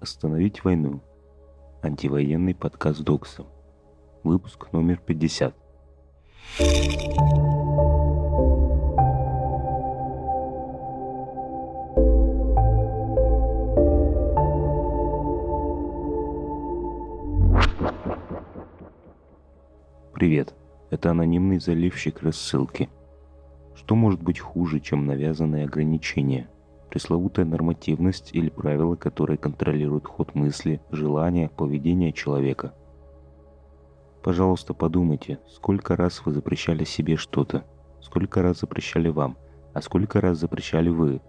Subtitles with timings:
[0.00, 1.00] Остановить войну.
[1.82, 3.44] Антивоенный подкаст Докса.
[4.22, 5.52] Выпуск номер 50.
[20.14, 20.54] Привет,
[20.90, 22.88] это анонимный заливщик рассылки.
[23.74, 26.48] Что может быть хуже, чем навязанные ограничения–
[26.88, 32.74] пресловутая нормативность или правила, которые контролируют ход мысли, желания, поведения человека.
[34.22, 37.64] Пожалуйста, подумайте, сколько раз вы запрещали себе что-то,
[38.00, 39.36] сколько раз запрещали вам,
[39.74, 41.20] а сколько раз запрещали вы.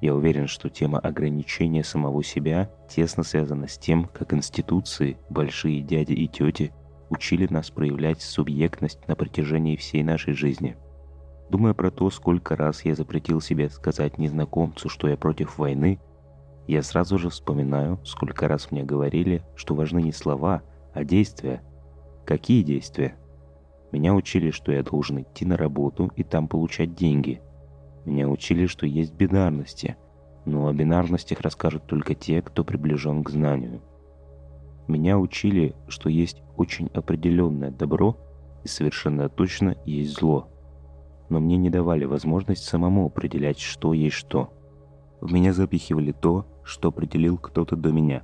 [0.00, 6.12] Я уверен, что тема ограничения самого себя тесно связана с тем, как институции, большие дяди
[6.12, 6.72] и тети,
[7.08, 10.76] учили нас проявлять субъектность на протяжении всей нашей жизни–
[11.52, 16.00] Думая про то, сколько раз я запретил себе сказать незнакомцу, что я против войны,
[16.66, 20.62] я сразу же вспоминаю, сколько раз мне говорили, что важны не слова,
[20.94, 21.62] а действия.
[22.24, 23.16] Какие действия?
[23.92, 27.42] Меня учили, что я должен идти на работу и там получать деньги.
[28.06, 29.98] Меня учили, что есть бинарности,
[30.46, 33.82] но о бинарностях расскажут только те, кто приближен к знанию.
[34.88, 38.16] Меня учили, что есть очень определенное добро
[38.64, 40.48] и совершенно точно есть зло–
[41.32, 44.52] но мне не давали возможность самому определять, что есть что.
[45.22, 48.22] В меня запихивали то, что определил кто-то до меня.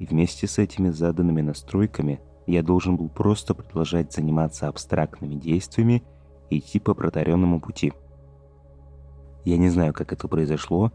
[0.00, 6.02] И вместе с этими заданными настройками я должен был просто продолжать заниматься абстрактными действиями
[6.50, 7.92] и идти по протаренному пути.
[9.44, 10.90] Я не знаю, как это произошло,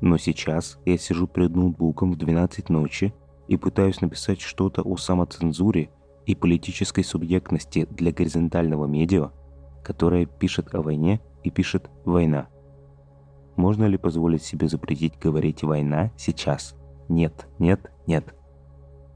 [0.00, 3.14] но сейчас я сижу перед ноутбуком в 12 ночи
[3.46, 5.90] и пытаюсь написать что-то о самоцензуре
[6.26, 9.30] и политической субъектности для горизонтального медиа,
[9.84, 12.48] которая пишет о войне и пишет «война».
[13.56, 16.74] Можно ли позволить себе запретить говорить «война» сейчас?
[17.08, 18.34] Нет, нет, нет.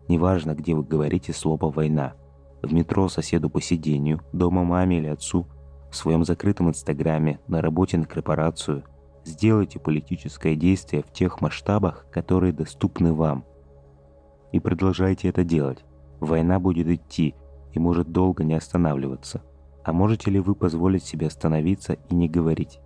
[0.06, 2.14] Неважно, где вы говорите слово «война».
[2.62, 5.46] В метро соседу по сидению, дома маме или отцу,
[5.90, 8.84] в своем закрытом инстаграме, на работе на корпорацию.
[9.24, 13.44] Сделайте политическое действие в тех масштабах, которые доступны вам.
[14.52, 15.84] И продолжайте это делать.
[16.20, 17.34] Война будет идти
[17.72, 19.42] и может долго не останавливаться.
[19.88, 22.78] А можете ли вы позволить себе остановиться и не говорить?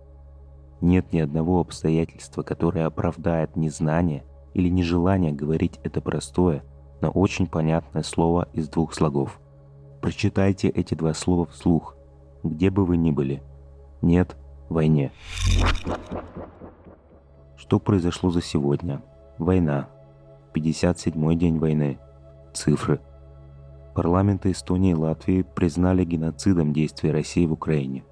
[0.79, 6.63] Нет ни одного обстоятельства, которое оправдает незнание или нежелание говорить это простое,
[7.01, 9.41] но очень понятное слово из двух слогов.
[9.99, 11.97] Прочитайте эти два слова вслух,
[12.41, 13.43] где бы вы ни были.
[14.01, 14.37] Нет
[14.69, 15.11] войне.
[17.57, 19.01] Что произошло за сегодня?
[19.37, 19.89] Война.
[20.53, 21.99] 57-й день войны.
[22.53, 23.01] Цифры–
[23.93, 28.03] Парламенты Эстонии и Латвии признали геноцидом действия России в Украине.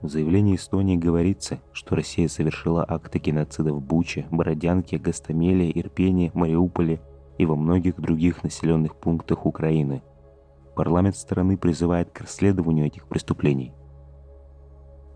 [0.00, 7.00] В заявлении Эстонии говорится, что Россия совершила акты геноцида в Буче, Бородянке, Гастамеле, Ирпене, Мариуполе
[7.36, 10.02] и во многих других населенных пунктах Украины.
[10.76, 13.72] Парламент страны призывает к расследованию этих преступлений.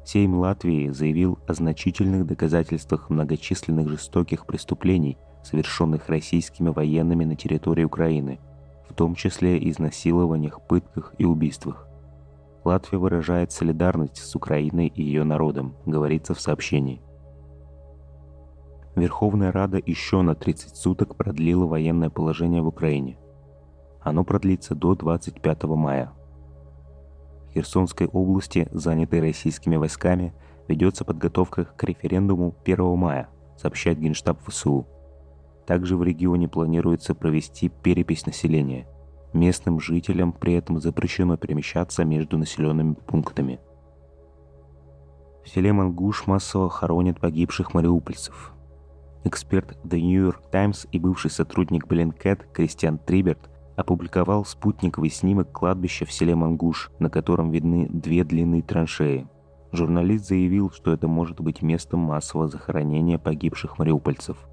[0.04, 8.41] Сейм Латвии заявил о значительных доказательствах многочисленных жестоких преступлений, совершенных российскими военными на территории Украины–
[8.92, 11.88] в том числе изнасилованиях, пытках и убийствах.
[12.62, 17.03] Латвия выражает солидарность с Украиной и ее народом, говорится в сообщении.
[18.94, 23.19] Верховная Рада еще на 30 суток продлила военное положение в Украине.
[24.03, 26.12] Оно продлится до 25 мая.
[27.48, 30.34] В Херсонской области, занятой российскими войсками,
[30.69, 34.86] ведется подготовка к референдуму 1 мая, сообщает Генштаб ВСУ.
[35.66, 38.86] Также в регионе планируется провести перепись населения.
[39.32, 43.60] Местным жителям при этом запрещено перемещаться между населенными пунктами.
[45.44, 48.52] В селе Мангуш массово хоронят погибших мариупольцев.
[49.24, 56.04] Эксперт The New York Times и бывший сотрудник Блинкет Кристиан Триберт опубликовал спутниковый снимок кладбища
[56.04, 59.28] в селе Мангуш, на котором видны две длинные траншеи.
[59.70, 64.36] Журналист заявил, что это может быть местом массового захоронения погибших мариупольцев–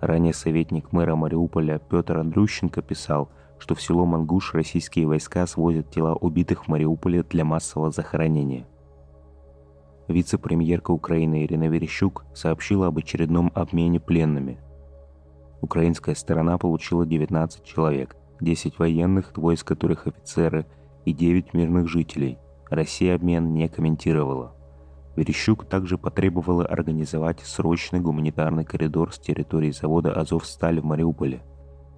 [0.00, 6.14] Ранее советник мэра Мариуполя Петр Андрющенко писал, что в село Мангуш российские войска свозят тела
[6.14, 8.66] убитых в Мариуполе для массового захоронения.
[10.08, 14.58] Вице-премьерка Украины Ирина Верещук сообщила об очередном обмене пленными.
[15.60, 20.66] Украинская сторона получила 19 человек, 10 военных, двое из которых офицеры,
[21.04, 22.38] и 9 мирных жителей.
[22.70, 24.54] Россия обмен не комментировала.
[25.16, 31.42] Верещук также потребовала организовать срочный гуманитарный коридор с территории завода «Азовсталь» в Мариуполе.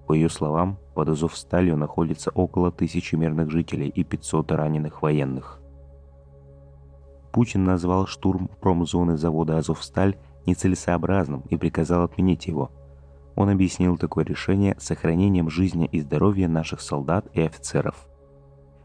[0.07, 5.61] По ее словам, под Азовсталью находится около тысячи мирных жителей и 500 раненых военных.
[7.31, 12.71] Путин назвал штурм промзоны завода «Азовсталь» нецелесообразным и приказал отменить его.
[13.35, 18.07] Он объяснил такое решение сохранением жизни и здоровья наших солдат и офицеров.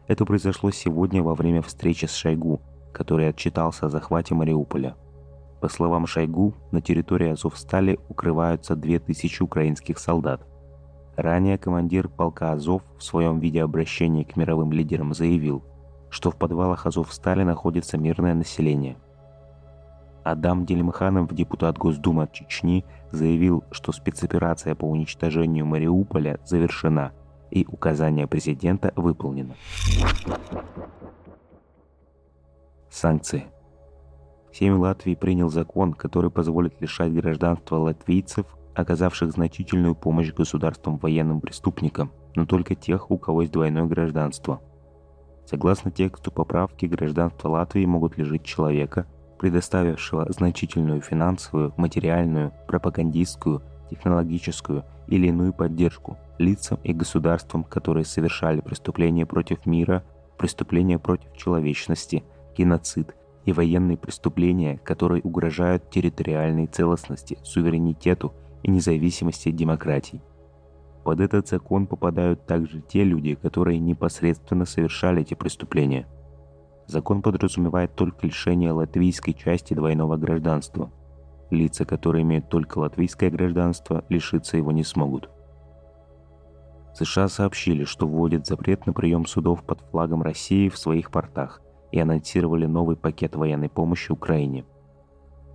[0.07, 2.61] Это произошло сегодня во время встречи с Шойгу,
[2.91, 4.95] который отчитался о захвате Мариуполя.
[5.61, 10.41] По словам Шойгу, на территории Азовстали укрываются 2000 украинских солдат.
[11.17, 15.63] Ранее командир полка Азов в своем видеообращении к мировым лидерам заявил,
[16.09, 18.97] что в подвалах Азовстали находится мирное население.
[20.23, 27.11] Адам Дельмханов, депутат Госдумы от Чечни, заявил, что спецоперация по уничтожению Мариуполя завершена
[27.51, 29.55] и указание президента выполнено.
[32.89, 33.45] Санкции.
[34.51, 42.11] Сейм Латвии принял закон, который позволит лишать гражданства латвийцев, оказавших значительную помощь государствам военным преступникам,
[42.35, 44.59] но только тех, у кого есть двойное гражданство.
[45.45, 49.05] Согласно тексту поправки, гражданство Латвии могут лишить человека,
[49.37, 59.25] предоставившего значительную финансовую, материальную, пропагандистскую, технологическую или иную поддержку лицам и государствам, которые совершали преступления
[59.25, 60.03] против мира,
[60.37, 62.23] преступления против человечности–
[62.59, 63.15] геноцид
[63.45, 68.33] и военные преступления, которые угрожают территориальной целостности, суверенитету
[68.63, 70.21] и независимости демократий.
[71.05, 76.05] Под этот закон попадают также те люди, которые непосредственно совершали эти преступления.
[76.85, 80.91] Закон подразумевает только лишение латвийской части двойного гражданства.
[81.49, 85.29] Лица, которые имеют только латвийское гражданство, лишиться его не смогут.
[86.93, 91.99] США сообщили, что вводят запрет на прием судов под флагом России в своих портах– и
[91.99, 94.65] анонсировали новый пакет военной помощи Украине.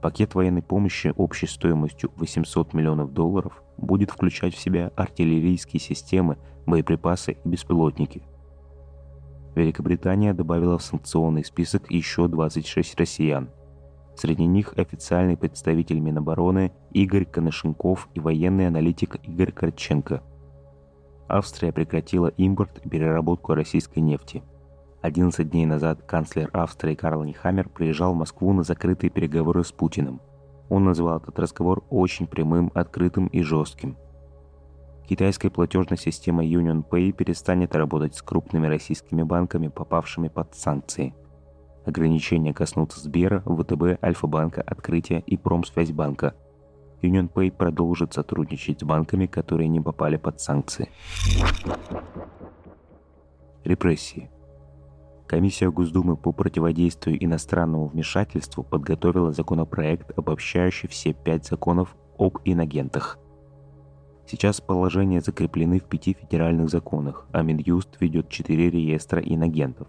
[0.02, 6.36] Пакет военной помощи общей стоимостью 800 миллионов долларов будет включать в себя артиллерийские системы,
[6.66, 8.22] боеприпасы и беспилотники.
[9.54, 13.50] Великобритания добавила в санкционный список еще 26 россиян.
[14.16, 20.22] Среди них официальный представитель Минобороны Игорь Коношенков и военный аналитик Игорь Корченко.
[21.28, 24.42] Австрия прекратила импорт и переработку российской нефти–
[25.04, 30.22] 11 дней назад канцлер Австрии Карл Нихаммер приезжал в Москву на закрытые переговоры с Путиным.
[30.70, 33.98] Он назвал этот разговор очень прямым, открытым и жестким.
[35.06, 41.14] Китайская платежная система UnionPay перестанет работать с крупными российскими банками, попавшими под санкции.
[41.84, 46.34] Ограничения коснутся Сбера, ВТБ, Альфа-банка, Открытия и Промсвязьбанка.
[47.02, 50.88] UnionPay продолжит сотрудничать с банками, которые не попали под санкции.
[53.64, 54.30] Репрессии.
[55.26, 63.18] Комиссия Госдумы по противодействию иностранному вмешательству подготовила законопроект, обобщающий все пять законов об инагентах.
[64.26, 69.88] Сейчас положения закреплены в пяти федеральных законах, а Минюст ведет четыре реестра инагентов.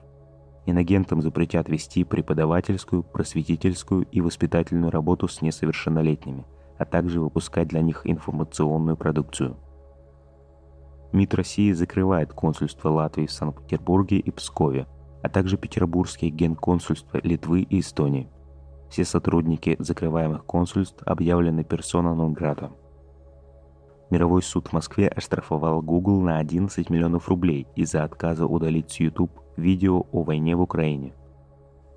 [0.66, 6.46] Инагентам запретят вести преподавательскую, просветительскую и воспитательную работу с несовершеннолетними,
[6.78, 9.58] а также выпускать для них информационную продукцию.
[11.12, 14.88] МИД России закрывает консульство Латвии в Санкт-Петербурге и Пскове–
[15.26, 18.30] а также петербургские генконсульства Литвы и Эстонии.
[18.92, 22.72] Все сотрудники закрываемых консульств объявлены персона нон-грата.
[24.12, 29.32] Мировой суд в Москве оштрафовал Google на 11 миллионов рублей из-за отказа удалить с YouTube
[29.58, 31.16] видео о войне в Украине.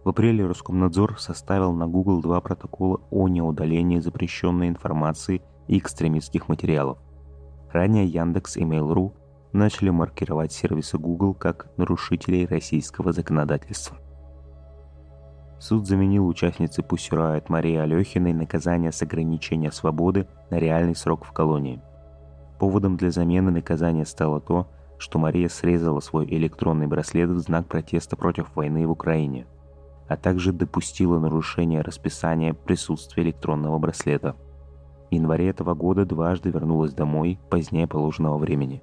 [0.05, 6.97] В апреле Роскомнадзор составил на Google два протокола о неудалении запрещенной информации и экстремистских материалов.
[7.71, 9.13] Ранее Яндекс и Mail.ru
[9.53, 13.97] начали маркировать сервисы Google как нарушителей российского законодательства.
[15.59, 21.33] Суд заменил участнице Pussy Riot Марии Алехиной наказание с ограничения свободы на реальный срок в
[21.33, 21.83] колонии.
[22.61, 28.17] Поводом для замены наказания стало то, что Мария срезала свой электронный браслет в знак протеста
[28.17, 29.47] против войны в Украине,
[30.09, 34.37] а также допустила нарушение расписания присутствия электронного браслета.
[35.11, 38.83] В январе этого года дважды вернулась домой позднее положенного времени.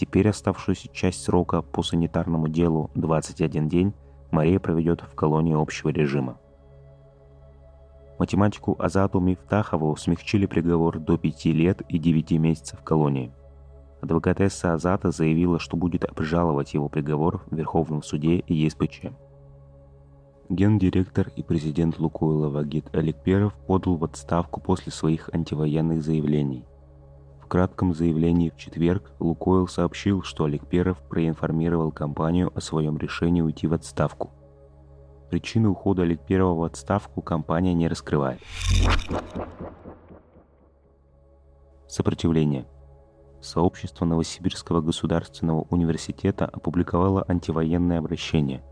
[0.00, 3.92] Теперь оставшуюся часть срока по санитарному делу 21 день
[4.30, 6.38] Мария проведет в колонии общего режима.
[8.18, 13.30] Математику Азату Мифтахову смягчили приговор до 5 лет и 9 месяцев колонии.
[14.00, 19.02] Адвокатесса Азата заявила, что будет обжаловать его приговор в Верховном суде и ЕСПЧ.
[20.48, 26.64] Гендиректор и президент Лукойла Вагит Аликперов подал в отставку после своих антивоенных заявлений
[27.50, 33.66] кратком заявлении в четверг Лукойл сообщил, что Олег Перов проинформировал компанию о своем решении уйти
[33.66, 34.30] в отставку.
[35.28, 38.40] Причины ухода Олег Перова в отставку компания не раскрывает.
[41.88, 42.66] Сопротивление.
[43.40, 48.62] Сообщество Новосибирского государственного университета опубликовало антивоенное обращение.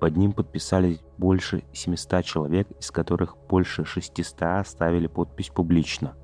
[0.00, 6.16] Под ним подписались больше 700 человек, из которых больше 600 оставили подпись публично–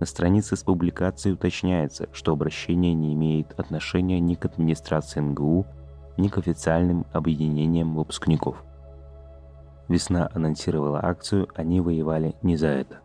[0.00, 5.66] На странице с публикацией уточняется, что обращение не имеет отношения ни к администрации НГУ,
[6.16, 8.62] ни к официальным объединениям выпускников.
[9.88, 13.00] Весна анонсировала акцию «Они воевали не за это».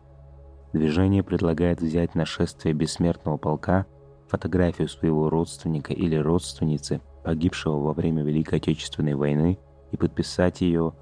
[0.72, 3.86] Движение предлагает взять нашествие бессмертного полка,
[4.28, 9.58] фотографию своего родственника или родственницы, погибшего во время Великой Отечественной войны,
[9.92, 10.92] и подписать ее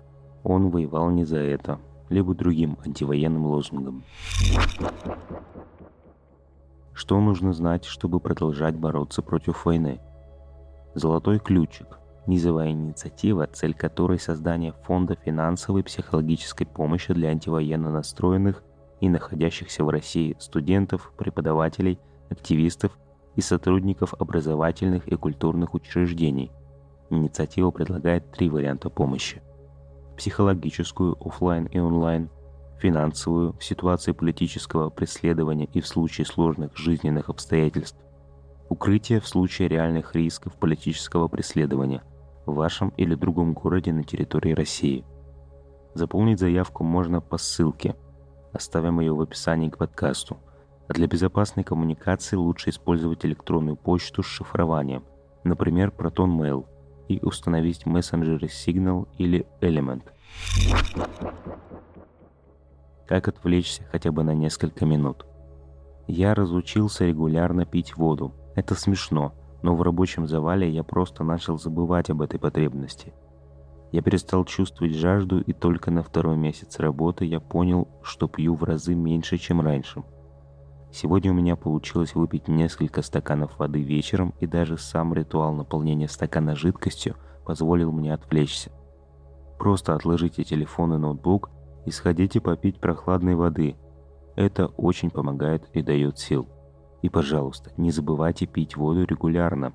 [0.42, 1.80] «Он воевал не за это»,
[2.12, 4.04] либо другим антивоенным лозунгом.
[6.92, 10.00] Что нужно знать, чтобы продолжать бороться против войны?
[10.94, 18.62] Золотой ключик– низовая инициатива, цель которой создание фонда финансовой и психологической помощи для антивоенно настроенных
[19.00, 22.96] и находящихся в России студентов, преподавателей, активистов
[23.36, 26.52] и сотрудников образовательных и культурных учреждений.
[27.08, 29.42] Инициатива предлагает три варианта помощи.
[30.16, 32.30] Психологическую, офлайн и онлайн–
[32.82, 37.96] финансовую в ситуации политического преследования и в случае сложных жизненных обстоятельств,
[38.68, 42.02] укрытие в случае реальных рисков политического преследования
[42.44, 45.04] в вашем или другом городе на территории России.
[45.94, 47.94] Заполнить заявку можно по ссылке,
[48.52, 50.38] оставим ее в описании к подкасту.
[50.88, 55.04] А для безопасной коммуникации лучше использовать электронную почту с шифрованием,
[55.44, 56.66] например, Proton Mail,
[57.14, 60.02] и установить мессенджеры Signal или Element.
[63.06, 65.26] Как отвлечься хотя бы на несколько минут?
[66.06, 68.34] Я разучился регулярно пить воду.
[68.54, 73.12] Это смешно, но в рабочем завале я просто начал забывать об этой потребности.
[73.92, 78.64] Я перестал чувствовать жажду, и только на второй месяц работы я понял, что пью в
[78.64, 80.02] разы меньше, чем раньше.
[80.92, 86.54] Сегодня у меня получилось выпить несколько стаканов воды вечером, и даже сам ритуал наполнения стакана
[86.54, 88.70] жидкостью позволил мне отвлечься.
[89.58, 91.50] Просто отложите телефон и ноутбук–
[91.84, 93.76] и сходите попить прохладной воды.
[94.36, 96.48] Это очень помогает и дает сил.
[97.02, 99.72] И, пожалуйста, не забывайте пить воду регулярно.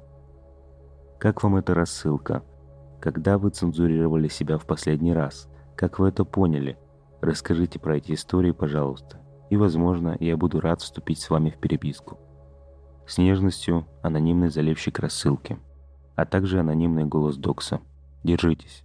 [1.20, 2.44] Как вам эта рассылка?
[3.00, 5.50] Когда вы цензурировали себя в последний раз?
[5.76, 6.78] Как вы это поняли?
[7.22, 9.20] Расскажите про эти истории, пожалуйста.
[9.50, 12.20] И, возможно, я буду рад вступить с вами в переписку.
[13.08, 15.58] С нежностью анонимный заливщик рассылки,
[16.16, 17.80] а также анонимный голос Докса.
[18.24, 18.84] Держитесь.